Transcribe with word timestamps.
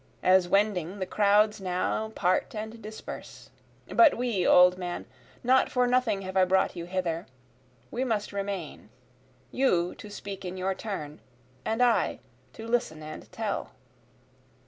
As 0.23 0.47
wending 0.49 0.97
the 0.97 1.05
crowds 1.05 1.61
now 1.61 2.09
part 2.15 2.55
and 2.55 2.81
disperse 2.81 3.51
but 3.87 4.17
we 4.17 4.47
old 4.47 4.75
man, 4.75 5.05
Not 5.43 5.69
for 5.69 5.85
nothing 5.85 6.23
have 6.23 6.35
I 6.35 6.43
brought 6.43 6.75
you 6.75 6.85
hither 6.85 7.27
we 7.91 8.03
must 8.03 8.33
remain, 8.33 8.89
You 9.51 9.93
to 9.99 10.09
speak 10.09 10.43
in 10.43 10.57
your 10.57 10.73
turn, 10.73 11.21
and 11.63 11.83
I 11.83 12.17
to 12.53 12.65
listen 12.67 13.03
and 13.03 13.31
tell. 13.31 13.73